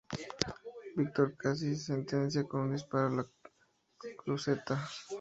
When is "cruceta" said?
4.23-4.83